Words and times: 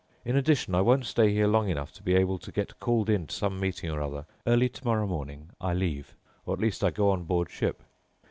In 0.25 0.35
addition, 0.35 0.73
I 0.73 0.81
won't 0.81 1.05
stay 1.05 1.31
here 1.31 1.45
long 1.45 1.69
enough 1.69 1.91
to 1.91 2.01
be 2.01 2.15
able 2.15 2.39
to 2.39 2.51
get 2.51 2.79
called 2.79 3.07
in 3.07 3.27
to 3.27 3.35
some 3.35 3.59
meeting 3.59 3.91
or 3.91 4.01
other. 4.01 4.25
Early 4.47 4.67
tomorrow 4.67 5.05
morning 5.05 5.51
I 5.61 5.75
leave, 5.75 6.15
or 6.43 6.55
at 6.55 6.59
least 6.59 6.83
I 6.83 6.89
go 6.89 7.11
on 7.11 7.25
board 7.25 7.51
ship." 7.51 7.83